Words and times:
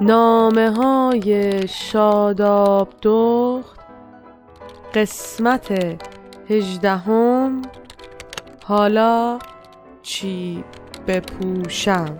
نامه 0.00 0.70
های 0.70 1.68
شاداب 1.68 2.88
دخت 3.02 3.80
قسمت 4.94 5.98
هجدهم. 6.50 7.62
حالا 8.64 9.38
چی 10.02 10.64
بپوشم؟ 11.06 12.18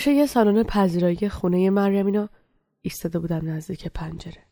گوشه 0.00 0.26
سالن 0.26 0.62
پذیرایی 0.62 1.28
خونه 1.28 1.70
مریم 1.70 2.28
ایستاده 2.80 3.18
بودم 3.18 3.48
نزدیک 3.48 3.88
پنجره 3.88 4.46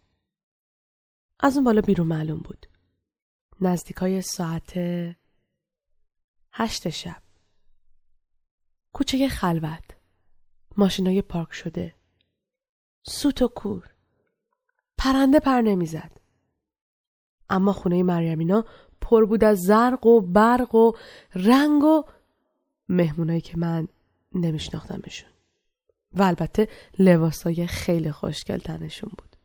از 1.40 1.56
اون 1.56 1.64
بالا 1.64 1.80
بیرون 1.80 2.06
معلوم 2.06 2.38
بود. 2.38 2.66
نزدیک 3.60 3.96
های 3.96 4.22
ساعت 4.22 4.72
هشت 6.52 6.88
شب. 6.88 7.22
کوچه 8.92 9.28
خلوت. 9.28 9.96
های 10.78 11.22
پارک 11.22 11.52
شده. 11.52 11.94
سوت 13.02 13.42
و 13.42 13.48
کور. 13.48 13.94
پرنده 14.98 15.40
پر 15.40 15.60
نمی‌زد. 15.60 16.20
اما 17.50 17.72
خونه 17.72 18.02
مریمینا 18.02 18.64
پر 19.00 19.24
بود 19.24 19.44
از 19.44 19.58
زرق 19.58 20.06
و 20.06 20.20
برق 20.20 20.74
و 20.74 20.92
رنگ 21.34 21.84
و 21.84 22.02
مهمونایی 22.88 23.40
که 23.40 23.58
من 23.58 23.88
نمیشناختمشون. 24.32 25.37
و 26.12 26.22
البته 26.22 26.68
لباسای 26.98 27.66
خیلی 27.66 28.12
خوشگل 28.12 28.58
تنشون 28.58 29.10
بود. 29.18 29.36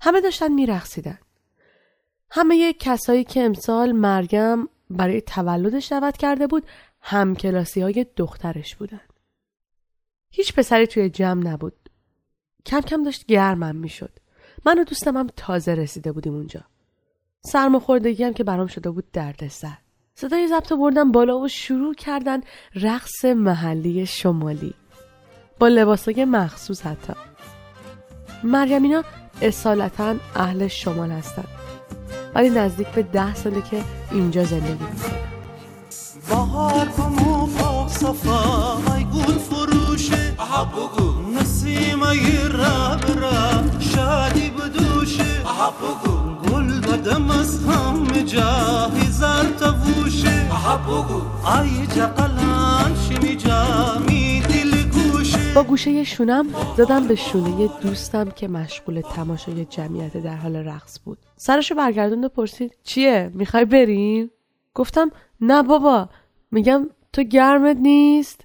همه 0.00 0.20
داشتن 0.20 0.52
میرقصیدن. 0.52 1.18
همه 2.30 2.72
کسایی 2.72 3.24
که 3.24 3.42
امسال 3.42 3.92
مریم 3.92 4.68
برای 4.90 5.20
تولدش 5.20 5.92
دعوت 5.92 6.16
کرده 6.16 6.46
بود 6.46 6.66
همکلاسی 7.00 7.80
های 7.80 8.06
دخترش 8.16 8.76
بودن. 8.76 9.00
هیچ 10.30 10.54
پسری 10.54 10.86
توی 10.86 11.10
جمع 11.10 11.44
نبود. 11.44 11.88
کم 12.66 12.80
کم 12.80 13.02
داشت 13.02 13.26
گرمم 13.26 13.76
می‌شد. 13.76 14.18
من 14.66 14.78
و 14.78 14.84
دوستم 14.84 15.16
هم 15.16 15.26
تازه 15.36 15.74
رسیده 15.74 16.12
بودیم 16.12 16.34
اونجا. 16.34 16.60
سرماخوردگی 17.40 18.24
هم 18.24 18.32
که 18.32 18.44
برام 18.44 18.66
شده 18.66 18.90
بود 18.90 19.10
دردسر. 19.12 19.78
صدای 20.14 20.48
ضبط 20.48 20.72
بردم 20.72 21.12
بالا 21.12 21.38
و 21.38 21.48
شروع 21.48 21.94
کردن 21.94 22.40
رقص 22.74 23.24
محلی 23.24 24.06
شمالی. 24.06 24.74
با 25.62 25.68
لباسای 25.68 26.24
مخصوص 26.24 26.82
حتی. 26.82 27.12
مریمینا 28.44 29.02
اصالتا 29.42 30.14
اهل 30.36 30.68
شمال 30.68 31.10
هستن. 31.10 31.44
ولی 32.34 32.50
نزدیک 32.50 32.86
به 32.88 33.02
ده 33.02 33.34
ساله 33.34 33.62
که 33.62 33.82
اینجا 34.10 34.44
زندگی 34.44 34.72
می‌کنن. 34.72 35.18
بهار 36.28 36.88
کمو 36.96 37.48
صفای 37.88 39.04
گل 39.04 39.38
فروشه 39.38 40.36
بگو. 40.72 41.38
نسیم 41.40 42.04
رب 42.04 43.24
رب 43.24 43.80
شادی 43.80 44.50
بدوشه 44.50 45.42
بگو. 45.82 46.34
گل 46.50 46.80
بدم 46.80 47.30
از 47.30 47.64
هم 47.66 48.04
جاهی 48.04 49.06
زر 49.10 49.44
تفوشه 49.44 50.50
بگو. 50.86 51.22
ای 51.60 51.86
جقلان 51.86 52.96
شمی 53.08 53.36
جامی. 53.36 54.21
با 55.54 55.62
گوشه 55.62 56.04
شونم 56.04 56.46
زدم 56.76 57.08
به 57.08 57.14
شونه. 57.14 57.68
دوستم 57.82 58.30
که 58.30 58.48
مشغول 58.48 59.00
تماشای 59.00 59.64
جمعیت 59.64 60.16
در 60.16 60.36
حال 60.36 60.56
رقص 60.56 60.98
بود. 61.04 61.18
سرشو 61.36 61.74
برگردوند 61.74 62.24
و 62.24 62.28
پرسید 62.28 62.78
چیه؟ 62.82 63.30
می‌خوای 63.34 63.64
بریم؟ 63.64 64.30
گفتم 64.74 65.10
نه 65.40 65.62
بابا. 65.62 66.08
میگم 66.50 66.88
تو 67.12 67.22
گرمت 67.22 67.76
نیست؟ 67.76 68.40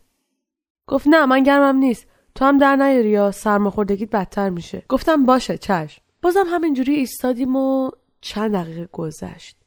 گفت 0.87 1.07
نه 1.07 1.25
من 1.25 1.43
گرمم 1.43 1.77
نیست. 1.77 2.07
تو 2.35 2.45
هم 2.45 2.57
در 2.57 2.75
نیاری 2.75 3.09
یا 3.09 3.31
سرماخوردگیت 3.31 4.09
بدتر 4.09 4.49
میشه؟ 4.49 4.83
گفتم 4.89 5.25
باشه 5.25 5.57
چشم. 5.57 6.01
بازم 6.21 6.45
همینجوری 6.47 6.93
ایستادیم 6.93 7.55
و 7.55 7.91
چند 8.21 8.53
دقیقه 8.53 8.89
گذشت. 8.91 9.57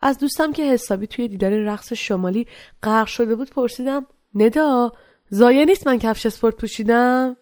از 0.00 0.18
دوستم 0.18 0.52
که 0.52 0.62
حسابی 0.62 1.06
توی 1.06 1.28
دیدار 1.28 1.52
رقص 1.52 1.92
شمالی 1.92 2.46
غرق 2.82 3.06
شده 3.06 3.34
بود 3.34 3.50
پرسیدم 3.50 4.06
ندا 4.34 4.92
زایه 5.28 5.64
نیست 5.64 5.86
من 5.86 5.98
کفش 5.98 6.26
اسپورت 6.26 6.56
پوشیدم؟ 6.56 7.36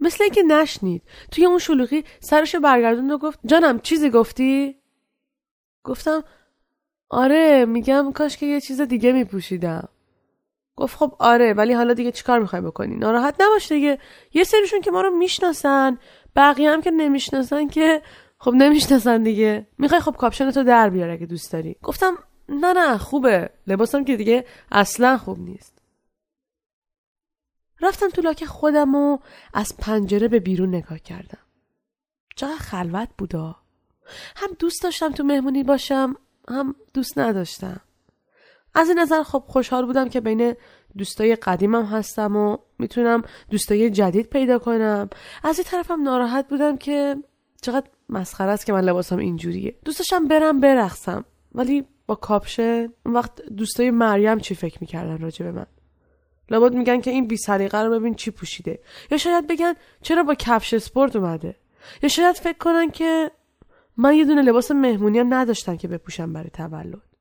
مثل 0.00 0.24
اینکه 0.24 0.42
نشنید. 0.42 1.02
توی 1.30 1.44
اون 1.44 1.58
شلوغی 1.58 2.04
سرشو 2.20 2.60
برگردوند 2.60 3.10
و 3.10 3.18
گفت 3.18 3.38
جانم 3.46 3.80
چیزی 3.80 4.10
گفتی؟ 4.10 4.76
گفتم 5.84 6.24
آره 7.08 7.64
میگم 7.64 8.12
کاش 8.12 8.36
که 8.36 8.46
یه 8.46 8.60
چیز 8.60 8.80
دیگه 8.80 9.12
میپوشیدم. 9.12 9.88
گفت 10.76 10.96
خب 10.96 11.16
آره 11.18 11.52
ولی 11.52 11.72
حالا 11.72 11.94
دیگه 11.94 12.12
چیکار 12.12 12.38
می‌خوای 12.38 12.62
بکنی؟ 12.62 12.96
ناراحت 12.96 13.34
نباش 13.40 13.72
دیگه. 13.72 13.98
یه 14.32 14.44
سریشون 14.44 14.80
که 14.80 14.90
ما 14.90 15.00
رو 15.00 15.10
می‌شناسن 15.10 15.98
بقیه 16.36 16.70
هم 16.70 16.80
که 16.80 16.90
نمی‌شناسن 16.90 17.68
که 17.68 18.02
خب 18.38 18.52
نمی‌شناسن 18.54 19.22
دیگه. 19.22 19.66
می‌خوای 19.78 20.00
خب 20.00 20.16
کاپشن 20.16 20.50
تو 20.50 20.64
در 20.64 20.90
بیار 20.90 21.10
اگه 21.10 21.26
دوست 21.26 21.52
داری. 21.52 21.76
گفتم 21.82 22.18
نه 22.52 22.72
نه 22.72 22.98
خوبه. 22.98 23.50
لباسم 23.66 24.04
که 24.04 24.16
دیگه 24.16 24.44
اصلا 24.72 25.18
خوب 25.18 25.38
نیست. 25.38 25.78
رفتم 27.80 28.08
تو 28.08 28.22
لاک 28.22 28.44
خودم 28.44 28.94
و 28.94 29.18
از 29.54 29.76
پنجره 29.78 30.28
به 30.28 30.40
بیرون 30.40 30.68
نگاه 30.68 30.98
کردم. 30.98 31.38
چقدر 32.36 32.56
خلوت 32.56 33.08
بودا 33.18 33.56
هم 34.36 34.48
دوست 34.58 34.82
داشتم 34.82 35.12
تو 35.12 35.24
مهمونی 35.24 35.62
باشم 35.62 36.16
هم 36.48 36.74
دوست 36.94 37.18
نداشتم. 37.18 37.80
از 38.74 38.88
این 38.88 38.98
نظر 38.98 39.22
خب 39.22 39.44
خوشحال 39.46 39.86
بودم 39.86 40.08
که 40.08 40.20
بین 40.20 40.54
دوستای 40.96 41.36
قدیمم 41.36 41.84
هستم 41.84 42.36
و 42.36 42.56
می‌تونم 42.78 43.22
دوستای 43.50 43.90
جدید 43.90 44.26
پیدا 44.26 44.58
کنم. 44.58 45.10
از 45.44 45.58
این 45.58 45.68
طرفم 45.68 46.02
ناراحت 46.02 46.48
بودم 46.48 46.76
که 46.76 47.16
چقدر 47.62 47.86
مسخره 48.08 48.50
است 48.50 48.66
که 48.66 48.72
من 48.72 48.80
لباسم 48.80 49.18
اینجوریه. 49.18 49.78
دوست 49.84 49.98
داشتم 49.98 50.28
برم 50.28 50.60
برقصم 50.60 51.24
ولی 51.54 51.84
کاپشن 52.14 52.88
اون 53.06 53.14
وقت 53.14 53.42
دوستای 53.42 53.90
مریم 53.90 54.38
چی 54.38 54.54
فکر 54.54 54.78
می‌کردن 54.80 55.18
راجع 55.18 55.44
به 55.44 55.52
من؟ 55.52 55.66
لابد 56.50 56.74
میگن 56.74 57.00
که 57.00 57.10
این 57.10 57.26
بی 57.26 57.36
سلیقه 57.36 57.78
رو 57.78 57.90
ببین 57.90 58.14
چی 58.14 58.30
پوشیده. 58.30 58.80
یا 59.10 59.18
شاید 59.18 59.46
بگن 59.46 59.74
چرا 60.02 60.22
با 60.22 60.34
کفش 60.34 60.74
اسپورت 60.74 61.16
اومده؟ 61.16 61.56
یا 62.02 62.08
شاید 62.08 62.36
فکر 62.36 62.58
کنن 62.58 62.90
که 62.90 63.30
من 63.96 64.14
یه 64.14 64.24
دونه 64.24 64.42
لباس 64.42 64.70
مهمونی 64.70 65.18
هم 65.18 65.34
نداشتم 65.34 65.76
که 65.76 65.88
بپوشم 65.88 66.32
برای 66.32 66.50
تولد. 66.50 67.11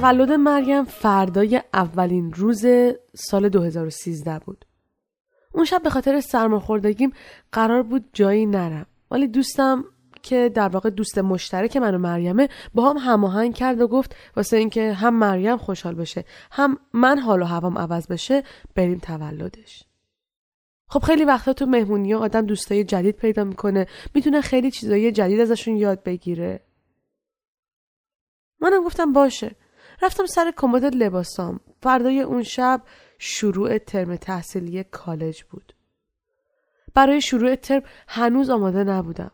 تولد 0.00 0.32
مریم 0.32 0.84
فردای 0.84 1.62
اولین 1.74 2.32
روز 2.32 2.66
سال 3.14 3.48
2013 3.48 4.38
بود. 4.38 4.64
اون 5.52 5.64
شب 5.64 5.82
به 5.82 5.90
خاطر 5.90 6.20
سرماخوردگیم 6.20 7.12
قرار 7.52 7.82
بود 7.82 8.04
جایی 8.12 8.46
نرم. 8.46 8.86
ولی 9.10 9.28
دوستم 9.28 9.84
که 10.22 10.50
در 10.54 10.68
واقع 10.68 10.90
دوست 10.90 11.18
مشترک 11.18 11.76
من 11.76 11.94
و 11.94 11.98
مریمه 11.98 12.48
با 12.74 12.90
هم 12.90 12.96
هماهنگ 12.96 13.54
کرد 13.54 13.80
و 13.80 13.88
گفت 13.88 14.16
واسه 14.36 14.56
اینکه 14.56 14.92
هم 14.92 15.14
مریم 15.14 15.56
خوشحال 15.56 15.94
بشه 15.94 16.24
هم 16.50 16.78
من 16.92 17.18
حال 17.18 17.42
و 17.42 17.44
هوام 17.44 17.78
عوض 17.78 18.06
بشه 18.06 18.42
بریم 18.74 18.98
تولدش 18.98 19.84
خب 20.88 21.00
خیلی 21.00 21.24
وقتا 21.24 21.52
تو 21.52 21.66
مهمونی 21.66 22.14
آدم 22.14 22.46
دوستای 22.46 22.84
جدید 22.84 23.16
پیدا 23.16 23.44
می‌کنه 23.44 23.86
می‌تونه 24.14 24.40
خیلی 24.40 24.70
چیزایی 24.70 25.12
جدید 25.12 25.40
ازشون 25.40 25.76
یاد 25.76 26.02
بگیره 26.02 26.60
منم 28.60 28.84
گفتم 28.84 29.12
باشه 29.12 29.56
رفتم 30.04 30.26
سر 30.26 30.52
کمد 30.56 30.84
لباسام. 30.84 31.60
فردای 31.82 32.20
اون 32.20 32.42
شب 32.42 32.82
شروع 33.18 33.78
ترم 33.78 34.16
تحصیلی 34.16 34.84
کالج 34.84 35.42
بود. 35.42 35.74
برای 36.94 37.20
شروع 37.20 37.54
ترم 37.54 37.82
هنوز 38.08 38.50
آماده 38.50 38.84
نبودم. 38.84 39.30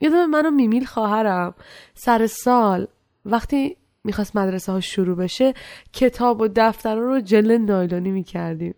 یادم 0.00 0.26
من 0.26 0.46
و 0.46 0.50
میمیل 0.50 0.84
خواهرم 0.84 1.54
سر 1.94 2.26
سال 2.26 2.88
وقتی 3.24 3.76
می‌خواست 4.04 4.36
مدرسه 4.36 4.72
ها 4.72 4.80
شروع 4.80 5.16
بشه 5.16 5.54
کتاب 5.92 6.40
و 6.40 6.48
دفتر 6.56 6.96
رو 6.96 7.20
جل 7.20 7.58
نایلونی 7.58 8.10
می‌کردیم. 8.10 8.74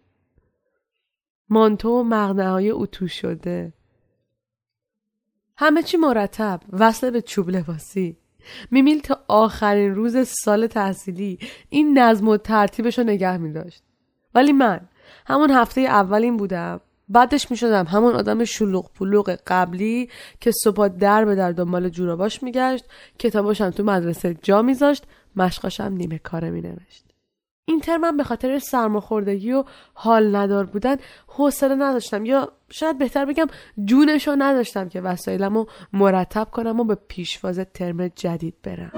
مانتو 1.48 1.88
و 1.88 2.02
مغنه 2.02 2.50
های 2.50 2.70
اتو 2.70 3.08
شده. 3.08 3.72
همه 5.56 5.82
چی 5.82 5.96
مرتب 5.96 6.60
وصل 6.72 7.10
به 7.10 7.22
چوب 7.22 7.50
لباسی. 7.50 8.19
میمیل 8.70 9.00
تا 9.00 9.20
آخرین 9.28 9.94
روز 9.94 10.28
سال 10.28 10.66
تحصیلی 10.66 11.38
این 11.68 11.98
نظم 11.98 12.28
و 12.28 12.36
ترتیبش 12.36 12.98
رو 12.98 13.04
نگه 13.04 13.36
می 13.36 13.52
داشت. 13.52 13.82
ولی 14.34 14.52
من 14.52 14.80
همون 15.26 15.50
هفته 15.50 15.80
اولین 15.80 16.36
بودم 16.36 16.80
بعدش 17.08 17.50
می 17.50 17.56
شدم 17.56 17.84
همون 17.84 18.14
آدم 18.14 18.44
شلوغ 18.44 18.90
پلوغ 18.92 19.38
قبلی 19.46 20.08
که 20.40 20.50
صبح 20.64 20.88
در 20.88 21.24
به 21.24 21.34
در 21.34 21.52
دنبال 21.52 21.88
جوراباش 21.88 22.42
میگشت 22.42 22.84
کتاباشم 23.18 23.70
تو 23.70 23.84
مدرسه 23.84 24.36
جا 24.42 24.62
میذاشت 24.62 25.04
مشقاشم 25.36 25.92
نیمه 25.92 26.18
کاره 26.18 26.50
می 26.50 26.62
این 27.64 27.80
ترمم 27.80 28.16
به 28.16 28.24
خاطر 28.24 28.58
سرماخوردگی 28.58 29.52
و 29.52 29.64
حال 29.94 30.36
ندار 30.36 30.64
بودن 30.64 30.96
حوصله 31.26 31.74
نداشتم. 31.74 32.24
یا 32.24 32.52
شاید 32.70 32.98
بهتر 32.98 33.24
بگم 33.24 33.46
جونشو 33.84 34.34
نداشتم 34.38 34.88
که 34.88 35.00
وسایلم 35.00 35.54
رو 35.54 35.66
مرتب 35.92 36.48
کنم 36.50 36.80
و 36.80 36.84
به 36.84 36.94
پیشواز 36.94 37.58
ترم 37.58 38.08
جدید 38.08 38.54
برم. 38.62 38.92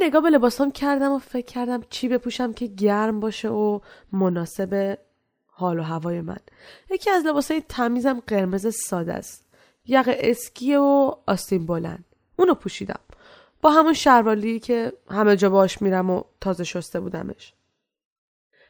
نگاه 0.00 0.22
به 0.22 0.30
لباسام 0.30 0.70
کردم 0.72 1.12
و 1.12 1.18
فکر 1.18 1.46
کردم 1.46 1.82
چی 1.90 2.08
بپوشم 2.08 2.52
که 2.52 2.66
گرم 2.66 3.20
باشه 3.20 3.48
و 3.48 3.80
مناسب 4.12 4.98
حال 5.46 5.78
و 5.78 5.82
هوای 5.82 6.20
من. 6.20 6.38
یکی 6.90 7.10
از 7.10 7.26
لباسای 7.26 7.62
تمیزم 7.68 8.22
قرمز 8.26 8.74
ساده 8.74 9.12
است. 9.12 9.46
یقه 9.86 10.16
اسکیه 10.20 10.78
و 10.78 11.14
آستین 11.26 11.66
بلند. 11.66 12.04
اونو 12.36 12.54
پوشیدم. 12.54 13.00
با 13.62 13.70
همون 13.70 13.92
شروالی 13.92 14.60
که 14.60 14.92
همه 15.10 15.36
جا 15.36 15.50
باش 15.50 15.82
میرم 15.82 16.10
و 16.10 16.22
تازه 16.40 16.64
شسته 16.64 17.00
بودمش. 17.00 17.54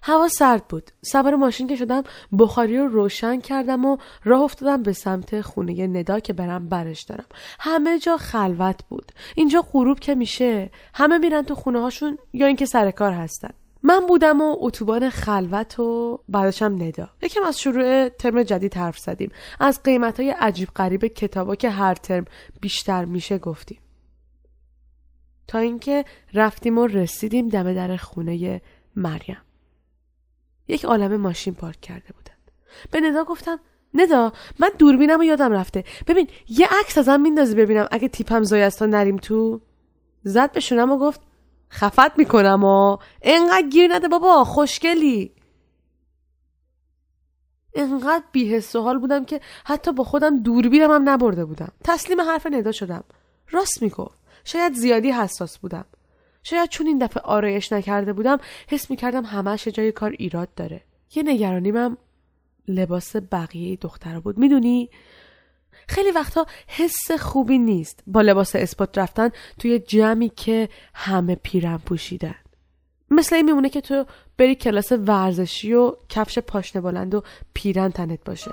هوا 0.02 0.28
سرد 0.28 0.68
بود. 0.68 0.90
سوار 1.02 1.36
ماشین 1.36 1.66
که 1.66 1.76
شدم 1.76 2.02
بخاری 2.38 2.78
رو 2.78 2.88
روشن 2.88 3.40
کردم 3.40 3.84
و 3.84 3.96
راه 4.24 4.42
افتادم 4.42 4.82
به 4.82 4.92
سمت 4.92 5.40
خونه 5.40 5.86
ندا 5.86 6.20
که 6.20 6.32
برم 6.32 6.68
برش 6.68 7.02
دارم. 7.02 7.26
همه 7.58 7.98
جا 7.98 8.16
خلوت 8.16 8.80
بود. 8.88 9.12
اینجا 9.34 9.64
غروب 9.72 9.98
که 9.98 10.14
میشه 10.14 10.70
همه 10.94 11.18
میرن 11.18 11.42
تو 11.42 11.54
خونه 11.54 11.80
هاشون 11.80 12.18
یا 12.32 12.46
اینکه 12.46 12.66
سر 12.66 12.90
کار 12.90 13.12
هستن. 13.12 13.50
من 13.82 14.06
بودم 14.06 14.40
و 14.40 14.56
اتوبان 14.60 15.10
خلوت 15.10 15.80
و 15.80 16.20
بعدشم 16.28 16.76
ندا. 16.80 17.08
یکم 17.22 17.42
از 17.42 17.60
شروع 17.60 18.08
ترم 18.08 18.42
جدید 18.42 18.76
حرف 18.76 18.98
زدیم. 18.98 19.30
از 19.60 19.82
قیمت 19.82 20.20
های 20.20 20.30
عجیب 20.30 20.68
غریب 20.68 21.04
کتابا 21.06 21.54
که 21.54 21.70
هر 21.70 21.94
ترم 21.94 22.24
بیشتر 22.60 23.04
میشه 23.04 23.38
گفتیم. 23.38 23.78
تا 25.48 25.58
اینکه 25.58 26.04
رفتیم 26.34 26.78
و 26.78 26.86
رسیدیم 26.86 27.48
دم 27.48 27.74
در 27.74 27.96
خونه 27.96 28.60
مریم. 28.96 29.38
یک 30.70 30.84
عالم 30.84 31.16
ماشین 31.16 31.54
پارک 31.54 31.80
کرده 31.80 32.12
بودن. 32.12 32.34
به 32.90 33.00
ندا 33.00 33.24
گفتم 33.24 33.60
ندا 33.94 34.32
من 34.58 34.70
دوربینم 34.78 35.20
و 35.20 35.22
یادم 35.22 35.52
رفته. 35.52 35.84
ببین 36.06 36.28
یه 36.48 36.68
عکس 36.80 36.98
ازم 36.98 37.20
میندازی 37.20 37.54
ببینم 37.54 37.88
اگه 37.90 38.08
تیپم 38.08 38.42
زایستا 38.42 38.86
نریم 38.86 39.16
تو. 39.16 39.60
زد 40.22 40.52
به 40.52 40.60
شونم 40.60 40.92
و 40.92 40.98
گفت 40.98 41.20
خفت 41.72 42.18
می‌کنم 42.18 42.64
و 42.64 42.96
انقدر 43.22 43.68
گیر 43.68 43.94
نده 43.94 44.08
بابا 44.08 44.44
خوشگلی. 44.44 45.32
انقدر 47.74 48.24
بیهست 48.32 48.76
و 48.76 48.82
حال 48.82 48.98
بودم 48.98 49.24
که 49.24 49.40
حتی 49.64 49.92
با 49.92 50.04
خودم 50.04 50.42
دوربینم 50.42 50.90
هم 50.90 51.08
نبرده 51.08 51.44
بودم. 51.44 51.72
تسلیم 51.84 52.20
حرف 52.20 52.46
ندا 52.46 52.72
شدم. 52.72 53.04
راست 53.50 53.82
می‌گفت. 53.82 54.18
شاید 54.44 54.72
زیادی 54.74 55.10
حساس 55.10 55.58
بودم. 55.58 55.84
شاید 56.42 56.68
چون 56.68 56.86
این 56.86 56.98
دفعه 56.98 57.22
آرایش 57.22 57.72
نکرده 57.72 58.12
بودم 58.12 58.38
حس 58.68 58.90
می‌کردم 58.90 59.24
همش 59.24 59.68
جای 59.68 59.92
کار 59.92 60.10
ایراد 60.10 60.54
داره. 60.54 60.80
یه 61.14 61.22
نگرانیمم 61.22 61.96
لباس 62.68 63.16
بقیه 63.16 63.76
دختر 63.76 64.20
بود. 64.20 64.38
می‌دونی؟ 64.38 64.90
خیلی 65.88 66.10
وقتا 66.10 66.46
حس 66.66 67.10
خوبی 67.10 67.58
نیست 67.58 68.02
با 68.06 68.20
لباس 68.20 68.56
اسپات 68.56 68.98
رفتن 68.98 69.30
توی 69.58 69.78
جمعی 69.78 70.28
که 70.28 70.68
همه 70.94 71.34
پیرن 71.34 71.76
پوشیدن. 71.76 72.34
مثل 73.10 73.36
این 73.36 73.44
میمونه 73.44 73.68
که 73.68 73.80
تو 73.80 74.04
بری 74.38 74.54
کلاس 74.54 74.92
ورزشی 74.92 75.74
و 75.74 75.92
کفش 76.08 76.38
پاشنه 76.38 76.82
بلند 76.82 77.14
و 77.14 77.22
پیرن 77.54 77.90
تنت 77.90 78.24
باشه. 78.24 78.50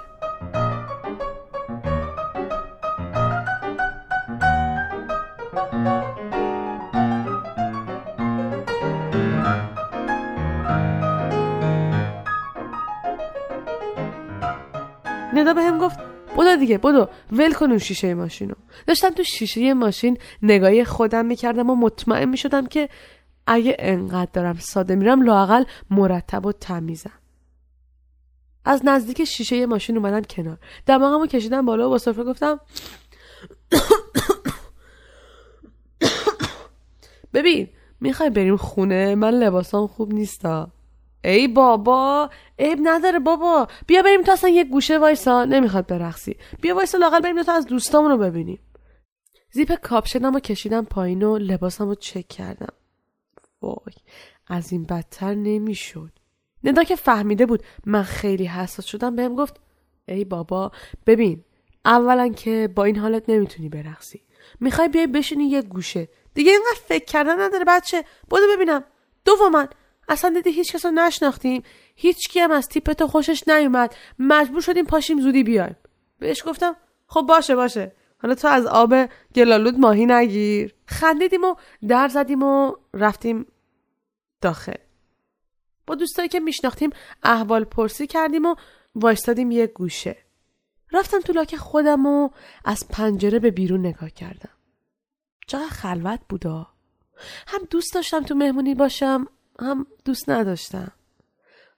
ندا 15.37 15.61
هم 15.61 15.77
گفت 15.77 15.99
بدو 16.37 16.55
دیگه 16.55 16.77
بدو 16.77 17.07
ول 17.31 17.53
کن 17.53 17.65
اون 17.65 17.77
شیشه 17.77 18.13
ماشینو. 18.13 18.53
داشتم 18.87 19.09
تو 19.09 19.23
شیشه 19.23 19.73
ماشین 19.73 20.17
نگاهی 20.41 20.85
خودم 20.85 21.25
می‌کردم 21.25 21.69
و 21.69 21.75
مطمئن 21.75 22.29
می‌شدم 22.29 22.65
که 22.65 22.89
اگه 23.47 23.75
انقدر 23.79 24.31
دارم 24.33 24.57
ساده 24.59 24.95
میرم 24.95 25.21
لاقل 25.21 25.63
مرتب 25.89 26.45
و 26.45 26.51
تمیزم. 26.51 27.11
از 28.65 28.81
نزدیک 28.85 29.23
شیشه 29.23 29.65
ماشین 29.65 29.97
اومدم 29.97 30.21
کنار. 30.21 30.57
دماغمو 30.85 31.27
کشیدم 31.27 31.65
بالا 31.65 31.87
و 31.87 31.89
با 31.89 31.97
صرفه 31.97 32.23
گفتم 32.23 32.59
ببین 37.33 37.69
می‌خوای 38.01 38.29
بریم 38.29 38.57
خونه؟ 38.57 39.15
من 39.15 39.33
لباسام 39.33 39.87
خوب 39.87 40.13
نیستا. 40.13 40.71
ای 41.23 41.47
بابا 41.47 42.29
عیب 42.59 42.79
نداره 42.83 43.19
بابا. 43.19 43.67
بیا 43.87 44.01
بریم 44.01 44.21
تا 44.21 44.33
اصلا 44.33 44.49
یه 44.49 44.63
گوشه 44.63 44.97
وایسا. 44.97 45.45
نمی‌خواد 45.45 45.87
برقصی. 45.87 46.37
بیا 46.61 46.75
وایسا 46.75 46.97
لاقل 46.97 47.19
بریم 47.19 47.43
تا 47.43 47.53
از 47.53 47.65
دوستامون 47.65 48.11
رو 48.11 48.17
ببینیم. 48.17 48.59
زیپ 49.51 49.73
کاپشنم 49.73 50.33
رو 50.33 50.39
کشیدم 50.39 50.85
پایین 50.85 51.23
و 51.23 51.37
لباسم 51.37 51.87
رو 51.87 51.95
چک 51.95 52.27
کردم. 52.27 52.73
وای 53.61 53.95
از 54.47 54.71
این 54.71 54.83
بدتر 54.83 55.33
نمی‌شد. 55.35 56.11
ندا 56.63 56.83
که 56.83 56.95
فهمیده 56.95 57.45
بود 57.45 57.63
من 57.85 58.03
خیلی 58.03 58.45
حساس 58.45 58.85
شدم 58.85 59.15
بهم 59.15 59.35
گفت 59.35 59.59
ای 60.07 60.25
بابا 60.25 60.71
ببین 61.05 61.43
اولا 61.85 62.30
که 62.30 62.69
با 62.75 62.83
این 62.83 62.95
حالت 62.97 63.23
نمی‌تونی 63.30 63.69
برقصی. 63.69 64.21
می‌خوای 64.59 64.87
بیای 64.87 65.07
بشینی 65.07 65.44
یه 65.44 65.61
گوشه. 65.61 66.09
دیگه 66.33 66.51
اینقدر 66.51 66.80
فکر 66.85 67.06
کردن 67.06 67.42
نداره 67.42 67.65
بچه. 67.68 68.03
بودو 68.30 68.44
ببینم. 68.56 68.83
دوما 69.25 69.68
اصلا 70.07 70.30
دیدی 70.30 70.52
هیچ 70.52 70.73
کس 70.73 70.85
رو 70.85 70.92
نشناختیم؟ 70.92 71.64
هیچ 71.95 72.30
کی 72.30 72.40
هم 72.40 72.52
از 72.52 72.68
تیپ 72.68 72.94
تو 72.94 73.07
خوشش 73.07 73.47
نیومد. 73.47 73.95
مجبور 74.19 74.61
شدیم 74.61 74.85
پاشیم 74.85 75.21
زودی 75.21 75.44
بیایم. 75.44 75.76
بهش 76.19 76.44
گفتم 76.45 76.76
خب 77.07 77.21
باشه 77.21 77.56
باشه. 77.56 77.92
حالا 78.21 78.35
تو 78.35 78.47
از 78.47 78.66
آب 78.66 78.94
گلالود 79.35 79.80
ماهی 79.80 80.06
نگیر. 80.06 80.76
خندیدیم 80.85 81.44
و 81.44 81.56
در 81.87 82.07
زدیم 82.07 82.44
و 82.44 82.76
رفتیم 82.94 83.45
داخل. 84.42 84.73
با 85.87 85.95
دوستایی 85.95 86.30
که 86.30 86.40
میشناختیم 86.40 86.90
احوال 87.23 87.64
پرسی 87.64 88.07
کردیم 88.07 88.45
و 88.45 88.56
وایستادیم 88.95 89.52
یه 89.52 89.68
گوشه. 89.68 90.18
رفتم 90.92 91.19
تو 91.19 91.33
لاک 91.33 91.56
خودم 91.56 92.06
و 92.06 92.30
از 92.66 92.87
پنجره 92.90 93.40
به 93.40 93.52
بیرون 93.52 93.85
نگاه 93.85 94.09
کردم. 94.09 94.49
چقدر 95.47 95.68
خلوت 95.68 96.19
بودا. 96.30 96.68
هم 97.47 97.59
دوست 97.69 97.94
داشتم 97.94 98.23
تو 98.23 98.35
مهمونی 98.35 98.76
باشم 98.76 99.28
هم 99.59 99.87
دوست 100.06 100.30
نداشتم. 100.30 100.92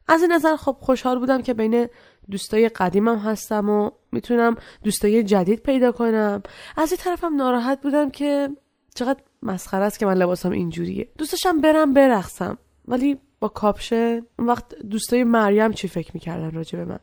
از 0.08 0.22
این 0.22 0.32
نظر 0.32 0.56
خب 0.56 0.78
خوشحال 0.80 1.20
بودم 1.20 1.42
که 1.42 1.54
بین 1.54 1.88
دوستای 2.32 2.70
قدیمم 2.70 3.18
هستم 3.18 3.70
و 3.70 3.92
می‌تونم 4.12 4.56
دوستای 4.84 5.24
جدید 5.24 5.60
پیدا 5.60 5.92
کنم. 5.92 6.44
از 6.78 6.92
این 6.92 6.98
طرفم 6.98 7.36
ناراحت 7.36 7.82
بودم 7.82 8.10
که 8.10 8.50
چقدر 8.96 9.20
مسخره 9.44 9.84
است 9.84 10.00
که 10.00 10.06
من 10.06 10.14
لباسم 10.14 10.52
اینجوریه. 10.52 11.10
دوست 11.18 11.32
داشتم 11.32 11.62
برم 11.62 11.94
برقصم 11.94 12.58
ولی 12.88 13.20
با 13.40 13.48
کاپشن 13.48 14.22
اون 14.40 14.48
وقت 14.48 14.76
دوستای 14.76 15.24
مریم 15.24 15.72
چی 15.72 15.88
فکر 15.88 16.12
می‌کردن 16.14 16.52
راجع 16.52 16.80
به 16.80 16.86
من؟ 16.86 17.00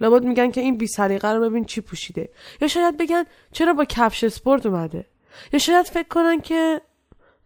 لابد 0.00 0.24
میگن 0.24 0.50
که 0.50 0.60
این 0.60 0.76
بی 0.76 0.86
سلیقه 0.86 1.32
رو 1.32 1.50
ببین 1.50 1.64
چی 1.64 1.80
پوشیده. 1.80 2.30
یا 2.60 2.68
شاید 2.68 2.96
بگن 2.96 3.24
چرا 3.52 3.72
با 3.72 3.84
کفش 3.84 4.24
اسپورت 4.24 4.66
اومده؟ 4.66 5.06
یا 5.52 5.58
شاید 5.58 5.86
فکر 5.86 6.08
کنن 6.08 6.40
که 6.40 6.80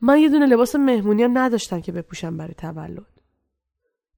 من 0.02 0.20
یه 0.20 0.30
دونه 0.30 0.46
لباس 0.46 0.76
مهمونی 0.76 1.24
هم 1.24 1.38
نداشتم 1.38 1.82
که 1.82 1.92
بپوشم 1.92 2.38
برای 2.38 2.54
تولد 2.54 3.06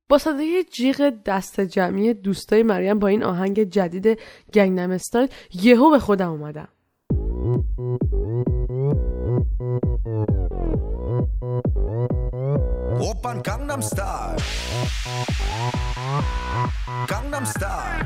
با 0.10 0.18
صدای 0.18 0.64
جیغ 0.72 1.14
دست 1.26 1.62
جمعی 1.62 2.14
دوستای 2.14 2.64
مریم 2.64 3.00
با 3.00 3.08
این 3.08 3.24
آهنگ 3.24 3.64
جدید 3.64 4.20
گنگنم 4.54 4.92
استایل 4.92 5.30
یهو 5.54 5.92
به 5.92 6.00
خودم 6.00 6.30
اومدم 6.30 6.68
오빤 13.00 13.42
강남스타일 13.44 14.38
강남스타일 17.08 18.04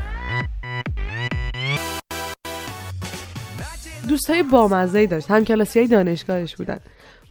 دوستای 4.07 4.43
بامزه 4.43 5.07
داشت 5.07 5.31
هم 5.31 5.45
کلاسی 5.45 5.79
های 5.79 5.87
دانشگاهش 5.87 6.55
بودن 6.55 6.79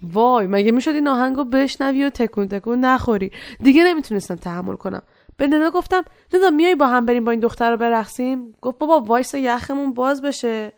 وای 0.04 0.48
مگه 0.48 0.72
می‌شد 0.72 0.92
این 0.92 1.08
آهنگو 1.08 1.44
بشنوی 1.44 2.06
و 2.06 2.10
تکون 2.10 2.48
تکون 2.48 2.80
نخوری؟ 2.80 3.32
دیگه 3.60 3.84
نمی‌تونستم 3.84 4.36
تحمل 4.36 4.76
کنم. 4.76 5.02
به 5.38 5.48
ندا 5.48 5.70
گفتم 5.70 6.04
ندا 6.34 6.50
میای 6.50 6.76
با 6.76 6.88
هم 6.88 7.06
بریم 7.06 7.24
با 7.24 7.32
این 7.32 7.40
دخترا 7.40 7.78
برقصیم؟ 7.78 8.56
گفت 8.62 8.80
بابا 8.80 9.00
وایسا 9.00 9.34
یخمون 9.34 9.94
باز 9.94 10.22
بشه. 10.22 10.72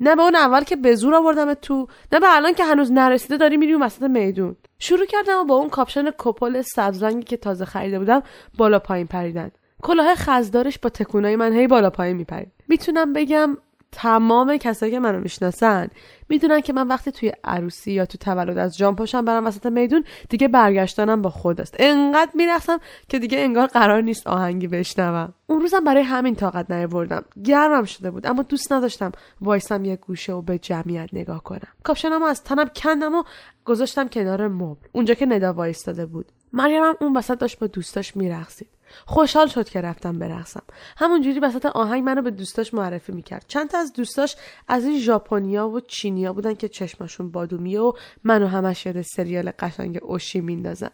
نه 0.00 0.16
به 0.16 0.22
اون 0.22 0.34
اول 0.34 0.64
که 0.64 0.76
به 0.76 0.94
زور 0.94 1.14
آوردمت 1.14 1.54
تو 1.54 1.86
نه 2.12 2.20
به 2.20 2.36
الان 2.36 2.54
که 2.54 2.64
هنوز 2.64 2.92
نرسیده 2.92 3.36
داری 3.36 3.56
میری 3.56 3.74
وسط 3.74 4.02
میدون. 4.02 4.56
شروع 4.78 5.06
کردم 5.06 5.40
و 5.40 5.44
با 5.44 5.54
اون 5.54 5.68
کاپشن 5.68 6.10
کپل 6.18 6.62
سبز 6.62 7.02
رنگی 7.02 7.24
که 7.24 7.36
تازه 7.36 7.64
خریده 7.64 7.98
بودم 7.98 8.22
بالا 8.58 8.78
پایین 8.78 9.06
پریدن. 9.06 9.50
کلاه 9.82 10.14
خزدارش 10.14 10.78
با 10.78 10.90
تکونای 10.90 11.36
من 11.36 11.52
هی 11.52 11.66
بالا 11.66 11.90
پایین 11.90 12.16
میپرید. 12.16 12.52
می‌تونم 12.68 13.12
بگم 13.12 13.56
تمام 13.92 14.56
کسایی 14.56 14.92
که 14.92 15.00
منو 15.00 15.20
می‌شناسن 15.20 15.88
می‌دونن 16.28 16.60
که 16.60 16.72
من 16.72 16.88
وقتی 16.88 17.12
توی 17.12 17.32
عروسی 17.44 17.92
یا 17.92 18.06
تو 18.06 18.18
تولد 18.18 18.58
از 18.58 18.76
جام 18.76 18.96
پاشم 18.96 19.24
برم 19.24 19.46
وسط 19.46 19.66
میدون 19.66 20.04
دیگه 20.28 20.48
برگشتنم 20.48 21.22
با 21.22 21.30
خود 21.30 21.60
است. 21.60 21.76
انقدر 21.78 22.30
میرقصم 22.34 22.78
که 23.08 23.18
دیگه 23.18 23.38
انگار 23.38 23.66
قرار 23.66 24.00
نیست 24.02 24.26
آهنگی 24.26 24.66
بشنوم. 24.66 25.34
اون 25.46 25.60
روزم 25.60 25.84
برای 25.84 26.02
همین 26.02 26.34
طاقت 26.34 26.70
نیاوردم. 26.70 27.24
گرمم 27.44 27.84
شده 27.84 28.10
بود 28.10 28.26
اما 28.26 28.42
دوست 28.42 28.72
نداشتم 28.72 29.12
وایسم 29.40 29.84
یه 29.84 29.96
گوشه 29.96 30.32
و 30.32 30.42
به 30.42 30.58
جمعیت 30.58 31.08
نگاه 31.12 31.42
کنم. 31.42 31.68
کاپشنمو 31.82 32.24
از 32.24 32.44
تنم 32.44 32.68
کندم 32.76 33.14
و 33.14 33.22
گذاشتم 33.64 34.08
کنار 34.08 34.48
مبل. 34.48 34.86
اونجا 34.92 35.14
که 35.14 35.26
ندا 35.26 35.52
وایستاده 35.52 36.06
بود. 36.06 36.32
مریمم 36.52 36.94
اون 37.00 37.16
وسط 37.16 37.38
داشت 37.38 37.58
با 37.58 37.66
دوستاش 37.66 38.16
میرقصید. 38.16 38.68
خوشحال 39.06 39.46
شد 39.46 39.68
که 39.68 39.80
رفتم 39.80 40.18
برقصم 40.18 40.62
همونجوری 40.96 41.40
وسط 41.40 41.66
آهنگ 41.66 42.04
منو 42.04 42.22
به 42.22 42.30
دوستاش 42.30 42.74
معرفی 42.74 43.12
می‌کرد. 43.12 43.44
چند 43.48 43.70
تا 43.70 43.78
از 43.78 43.92
دوستاش 43.92 44.36
از 44.68 44.84
این 44.84 45.00
ژاپنیا 45.00 45.68
و 45.68 45.80
چینیا 45.80 46.32
بودن 46.32 46.54
که 46.54 46.68
چشمشون 46.68 47.30
بادومیه 47.30 47.80
و 47.80 47.92
منو 48.24 48.46
همش 48.46 48.86
یاد 48.86 49.02
سریال 49.02 49.52
قشنگ 49.58 49.98
اوشی 50.02 50.40
میندازن. 50.40 50.90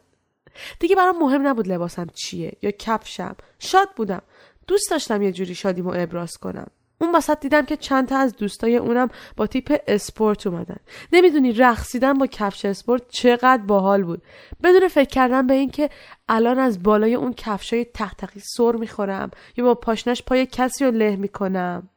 دیگه 0.80 0.96
برام 0.96 1.18
مهم 1.18 1.46
نبود 1.46 1.68
لباسم 1.68 2.06
چیه 2.14 2.52
یا 2.62 2.70
کفشم. 2.70 3.36
شاد 3.58 3.88
بودم. 3.96 4.22
دوست 4.66 4.90
داشتم 4.90 5.22
یه 5.22 5.32
جوری 5.32 5.54
شادیمو 5.54 5.92
ابراز 5.96 6.36
کنم. 6.36 6.66
اون 7.04 7.14
وسط 7.14 7.40
دیدم 7.40 7.66
که 7.66 7.76
چند 7.76 8.08
تا 8.08 8.18
از 8.18 8.36
دوستای 8.36 8.76
اونم 8.76 9.08
با 9.36 9.46
تیپ 9.46 9.80
اسپورت 9.86 10.46
اومدن. 10.46 10.76
نمی‌دونی 11.12 11.52
رقصیدن 11.52 12.12
با 12.12 12.26
کفش 12.26 12.64
اسپورت 12.64 13.02
چقدر 13.08 13.62
باحال 13.62 14.02
بود. 14.04 14.22
بدون 14.62 14.88
فکر 14.88 15.08
کردن 15.08 15.46
به 15.46 15.54
اینکه 15.54 15.90
الان 16.28 16.58
از 16.58 16.82
بالای 16.82 17.14
اون 17.14 17.32
کفشای 17.32 17.86
تختقی 17.94 18.40
سر 18.40 18.72
می‌خورم 18.72 19.30
یا 19.56 19.64
با 19.64 19.74
پاشنش 19.74 20.22
پای 20.22 20.46
کسی 20.46 20.84
رو 20.84 20.90
له 20.90 21.16
می‌کنم. 21.16 21.88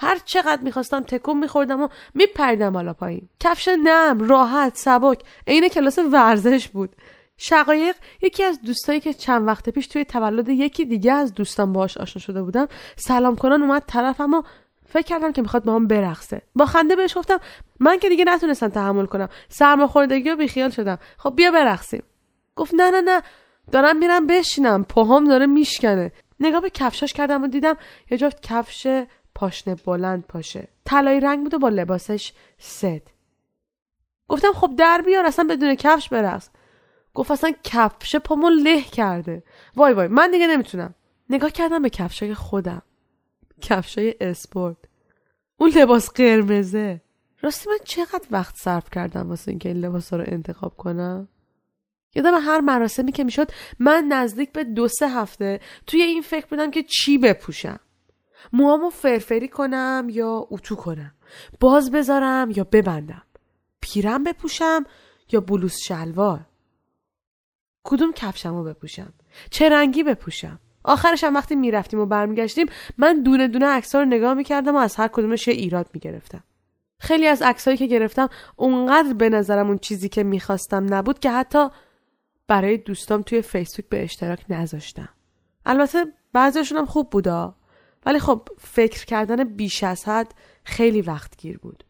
هر 0.00 0.18
چقدر 0.24 0.62
می‌خواستم 0.62 1.00
تکون 1.00 1.38
میخوردم 1.38 1.82
و 1.82 1.88
میپریدم 2.14 2.72
بالا 2.72 2.92
پایین. 2.92 3.28
کفش 3.40 3.68
نم 3.84 4.28
راحت 4.28 4.76
سبک. 4.76 5.22
عین 5.46 5.68
کلاس 5.68 5.98
ورزش 6.12 6.68
بود. 6.68 6.96
شقایق 7.38 7.96
یکی 8.22 8.44
از 8.44 8.62
دوستایی 8.62 9.00
که 9.00 9.14
چند 9.14 9.46
وقت 9.46 9.70
پیش 9.70 9.86
توی 9.86 10.04
تولد 10.04 10.48
یکی 10.48 10.84
دیگه 10.84 11.12
از 11.12 11.34
دوستان 11.34 11.72
باهاش 11.72 11.96
آشنا 11.96 12.22
شده 12.22 12.42
بودم 12.42 12.68
سلام 12.96 13.36
کنان 13.36 13.62
اومد 13.62 13.84
طرفم 13.86 14.34
و 14.34 14.42
فکر 14.86 15.06
کردم 15.06 15.32
که 15.32 15.42
می‌خواد 15.42 15.64
با 15.64 15.74
هم 15.74 15.86
برقصه. 15.86 16.42
با 16.54 16.66
خنده 16.66 16.96
بهش 16.96 17.18
گفتم 17.18 17.40
من 17.80 17.98
که 17.98 18.08
دیگه 18.08 18.24
نتونستم 18.24 18.68
تحمل 18.68 19.06
کنم. 19.06 19.28
سرماخوردگی 19.48 20.30
و 20.30 20.36
بیخیال 20.36 20.70
شدم. 20.70 20.98
خب 21.18 21.36
بیا 21.36 21.50
برقصیم. 21.50 22.02
گفت 22.56 22.74
نه 22.74 22.90
نه 22.90 23.00
نه. 23.00 23.22
دارم 23.72 23.98
میرم 23.98 24.26
بشینم. 24.26 24.84
پاهام 24.84 25.24
داره 25.24 25.46
میشکنه. 25.46 26.12
نگاه 26.40 26.60
به 26.60 26.70
کفشاش 26.70 27.12
کردم 27.12 27.42
و 27.42 27.46
دیدم 27.46 27.76
یه 28.10 28.18
جفت 28.18 28.42
کفش 28.42 29.04
پاشنه 29.34 29.74
بلند 29.74 30.26
پاشه. 30.26 30.68
طلایی 30.84 31.20
رنگ 31.20 31.42
بود 31.42 31.54
و 31.54 31.58
با 31.58 31.68
لباسش 31.68 32.32
سد 32.58 33.02
گفتم 34.28 34.52
خب 34.52 34.74
در 34.78 35.02
بیار 35.06 35.26
اصلا 35.26 35.46
بدون 35.50 35.74
کفش 35.74 36.08
برقص. 36.08 36.48
گفت 37.16 37.30
اصلا 37.30 37.52
کفش 37.64 38.16
پامو 38.16 38.48
له 38.48 38.82
کرده. 38.82 39.42
وای 39.76 39.92
وای 39.92 40.08
من 40.08 40.30
دیگه 40.30 40.46
نمی‌تونم. 40.46 40.94
نگاه 41.30 41.50
کردم 41.50 41.82
به 41.82 41.90
کفشای 41.90 42.34
خودم. 42.34 42.82
کفشای 43.60 44.14
اسپورت. 44.20 44.76
اون 45.56 45.70
لباس 45.70 46.10
قرمزه. 46.10 47.00
راستی 47.42 47.70
من 47.70 47.78
چقدر 47.84 48.26
وقت 48.30 48.56
صرف 48.56 48.90
کردم 48.90 49.28
واسه 49.28 49.50
اینکه 49.50 49.68
این 49.68 49.78
لباس 49.78 50.12
رو 50.12 50.24
انتخاب 50.26 50.76
کنم؟ 50.76 51.28
یادم 52.14 52.34
هر 52.34 52.60
مراسمی 52.60 53.12
که 53.12 53.24
می‌شد 53.24 53.50
من 53.78 54.04
نزدیک 54.04 54.52
به 54.52 54.64
دو 54.64 54.88
سه 54.88 55.08
هفته 55.08 55.60
توی 55.86 56.02
این 56.02 56.22
فکر 56.22 56.46
بودم 56.46 56.70
که 56.70 56.82
چی 56.82 57.18
بپوشم. 57.18 57.80
موامو 58.52 58.90
فرفری 58.90 59.48
کنم 59.48 60.06
یا 60.10 60.46
اتو 60.50 60.76
کنم. 60.76 61.14
باز 61.60 61.90
بذارم 61.90 62.50
یا 62.50 62.64
ببندم. 62.64 63.22
پیرم 63.80 64.24
بپوشم 64.24 64.84
یا 65.32 65.40
بلوز 65.40 65.76
شلوار. 65.84 66.46
کدوم 67.86 68.12
کفشمو 68.12 68.64
بپوشم؟ 68.64 69.12
چه 69.50 69.68
رنگی 69.68 70.02
بپوشم؟ 70.02 70.58
آخرش 70.84 71.24
هم 71.24 71.34
وقتی 71.34 71.54
می‌رفتیم 71.54 72.00
و 72.00 72.06
برمیگشتیم 72.06 72.66
من 72.98 73.22
دونه 73.22 73.48
دونه 73.48 73.66
عکس‌ها 73.66 74.00
رو 74.00 74.06
نگاه 74.06 74.34
می‌کردم 74.34 74.74
و 74.74 74.78
از 74.78 74.96
هر 74.96 75.08
کدومش 75.08 75.48
یه 75.48 75.54
ایراد 75.54 75.86
می‌گرفتم. 75.92 76.44
خیلی 76.98 77.26
از 77.26 77.42
عکسایی 77.42 77.76
که 77.76 77.86
گرفتم 77.86 78.28
اونقدر 78.56 79.12
به 79.12 79.28
نظرم 79.28 79.66
اون 79.66 79.78
چیزی 79.78 80.08
که 80.08 80.22
می‌خواستم 80.22 80.94
نبود 80.94 81.18
که 81.18 81.30
حتی 81.30 81.68
برای 82.48 82.76
دوستام 82.76 83.22
توی 83.22 83.42
فیسبوک 83.42 83.88
به 83.88 84.02
اشتراک 84.02 84.44
نذاشتم. 84.48 85.08
البته 85.66 86.04
بعضیشون 86.32 86.78
هم 86.78 86.86
خوب 86.86 87.10
بودا 87.10 87.54
ولی 88.06 88.18
خب 88.18 88.48
فکر 88.58 89.04
کردن 89.04 89.44
بیش 89.44 89.84
از 89.84 90.08
حد 90.08 90.34
خیلی 90.64 91.02
وقت 91.02 91.36
گیر 91.36 91.58
بود. 91.58 91.84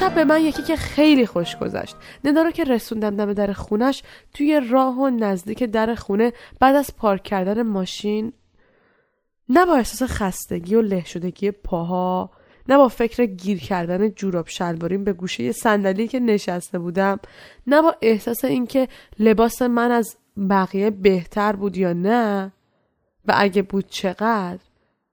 شب 0.00 0.14
به 0.14 0.24
من 0.24 0.40
یکی 0.40 0.62
که 0.62 0.76
خیلی 0.76 1.26
خوش 1.26 1.56
گذشت. 1.56 1.96
ندا 2.24 2.50
که 2.50 2.64
رسوندم 2.64 3.16
دم 3.16 3.32
در 3.32 3.52
خونش 3.52 4.02
توی 4.34 4.60
راه 4.70 4.98
و 4.98 5.10
نزدیک 5.10 5.62
در 5.62 5.94
خونه 5.94 6.32
بعد 6.60 6.76
از 6.76 6.96
پارک 6.96 7.22
کردن 7.22 7.62
ماشین. 7.62 8.32
نه 9.48 9.66
با 9.66 9.76
احساس 9.76 10.10
خستگی 10.10 10.74
و 10.74 10.82
له 10.82 11.04
شدگی 11.04 11.50
پاها 11.50 12.30
نه 12.68 12.76
با 12.76 12.88
فکر 12.88 13.26
گیر 13.26 13.58
کردن 13.58 14.08
جوراب 14.08 14.48
شلواریم 14.48 15.04
به 15.04 15.12
گوشه 15.12 15.52
صندلی 15.52 16.08
که 16.08 16.20
نشسته 16.20 16.78
بودم 16.78 17.18
نه 17.66 17.82
با 17.82 17.94
احساس 18.02 18.44
اینکه 18.44 18.88
لباس 19.18 19.62
من 19.62 19.90
از 19.90 20.16
بقیه 20.50 20.90
بهتر 20.90 21.52
بود 21.52 21.76
یا 21.76 21.92
نه. 21.92 22.52
و 23.28 23.34
اگه 23.36 23.62
بود 23.62 23.88
چقدر؟ 23.88 24.58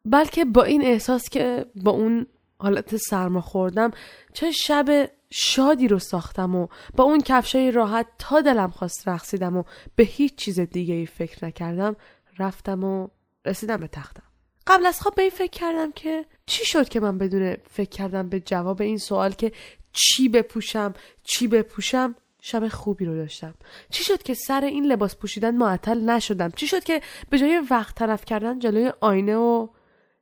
بلکه 0.06 0.46
با 0.46 0.64
این 0.64 0.82
احساس 0.82 1.30
که 1.30 1.66
با 1.76 1.92
اون 1.92 2.26
حالت 2.64 2.98
سرما 2.98 3.42
خوردم 3.42 3.92
چه 4.34 4.52
شب 4.52 5.10
شادی 5.30 5.88
رو 5.88 6.00
ساختم 6.00 6.56
و 6.56 6.68
با 6.96 7.04
اون 7.04 7.22
کفشای 7.22 7.72
راحت 7.72 8.08
تا 8.20 8.42
دلم 8.42 8.70
خواست 8.70 9.08
رقصیدم 9.08 9.58
و 9.58 9.64
به 9.96 10.04
هیچ 10.04 10.36
چیز 10.36 10.60
دیگه 10.60 10.94
ای 10.94 11.06
فکر 11.06 11.46
نکردم 11.46 11.96
رفتم 12.40 12.84
و 12.84 13.08
رسیدم 13.46 13.78
به 13.78 13.88
تختم. 13.88 14.24
قبل 14.68 14.86
از 14.86 15.02
خواب 15.02 15.16
به 15.16 15.22
این 15.22 15.32
فکر 15.32 15.60
کردم 15.60 15.92
که 15.92 16.26
چی 16.46 16.66
شد 16.66 16.90
که 16.90 17.00
من 17.00 17.18
بدون 17.18 17.56
فکر 17.70 17.90
کردم 17.90 18.30
به 18.30 18.40
جواب 18.40 18.82
این 18.82 18.98
سوال 18.98 19.32
که 19.32 19.52
چی 19.92 20.30
بپوشم 20.30 20.94
چی 21.24 21.48
بپوشم 21.48 22.16
شب 22.42 22.68
خوبی 22.68 23.06
رو 23.06 23.16
داشتم؟ 23.16 23.54
چی 23.90 24.04
شد 24.04 24.24
که 24.24 24.34
سر 24.34 24.62
این 24.62 24.86
لباس 24.86 25.16
پوشیدن 25.16 25.56
معطل 25.56 26.10
نشدم؟ 26.10 26.50
چی 26.50 26.68
شد 26.68 26.84
که 26.84 27.02
به 27.30 27.40
جای 27.40 27.62
وقت 27.72 27.96
طرف 27.96 28.26
کردن 28.26 28.60
جلوی 28.60 28.92
آینه 29.02 29.36
و 29.36 29.68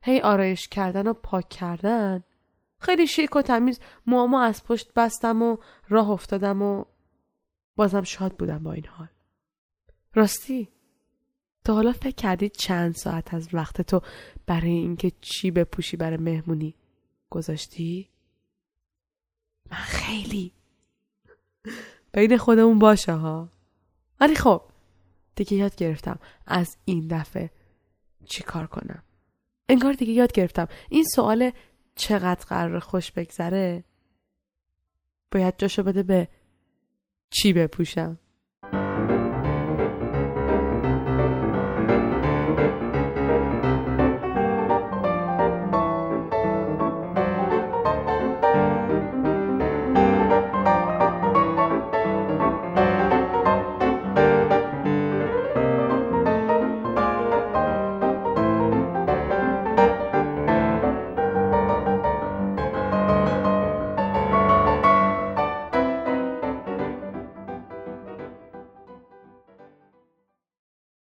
هی 0.02 0.20
آرایش 0.20 0.68
کردن 0.68 1.06
و 1.06 1.12
پاک 1.12 1.48
کردن؟ 1.48 2.24
خیلی 2.82 3.06
شیک 3.06 3.36
و 3.36 3.42
تمیز 3.42 3.80
موامو 4.06 4.36
از 4.36 4.64
پشت 4.64 4.94
بستم 4.94 5.42
و 5.42 5.56
راه 5.88 6.10
افتادم 6.10 6.62
و 6.62 6.84
بازم 7.76 8.02
شاد 8.02 8.36
بودم 8.36 8.62
با 8.62 8.72
این 8.72 8.86
حال. 8.86 9.08
راستی 10.14 10.68
تا 11.64 11.74
حالا 11.74 11.92
فکر 11.92 12.14
کردی 12.14 12.48
چند 12.48 12.94
ساعت 12.94 13.34
از 13.34 13.48
وقت 13.52 13.82
تو 13.82 14.00
برای 14.46 14.70
اینکه 14.70 15.12
چی 15.20 15.50
بپوشی 15.50 15.96
برای 15.96 16.16
مهمونی 16.16 16.74
گذاشتی؟ 17.30 18.08
من 19.70 19.76
خیلی 19.76 20.52
بین 22.12 22.36
خودمون 22.36 22.78
باشه 22.78 23.12
ها. 23.12 23.48
ولی 24.20 24.34
خب 24.34 24.62
دیگه 25.34 25.56
یاد 25.56 25.76
گرفتم 25.76 26.18
از 26.46 26.76
این 26.84 27.08
دفعه 27.08 27.50
چی 28.24 28.42
کار 28.42 28.66
کنم. 28.66 29.02
انگار 29.68 29.92
دیگه 29.92 30.12
یاد 30.12 30.32
گرفتم. 30.32 30.68
این 30.90 31.04
سوال 31.14 31.50
چقدر 31.94 32.44
قرار 32.48 32.78
خوش 32.78 33.12
بگذره؟ 33.12 33.84
باید 35.32 35.54
جاشو 35.58 35.82
بده 35.82 36.02
به 36.02 36.28
چی 37.30 37.52
بپوشم؟ 37.52 38.18